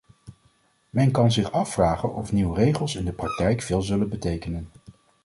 Men 0.89 1.11
kan 1.11 1.31
zich 1.31 1.51
afvragen 1.51 2.13
of 2.13 2.31
nieuwe 2.33 2.55
regels 2.59 2.95
in 2.95 3.05
de 3.05 3.11
praktijk 3.13 3.61
veel 3.61 3.81
zullen 3.81 4.09
betekenen. 4.09 4.69